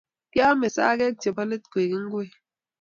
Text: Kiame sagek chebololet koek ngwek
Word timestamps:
Kiame 0.31 0.67
sagek 0.75 1.15
chebololet 1.21 1.63
koek 1.71 1.91
ngwek 2.03 2.31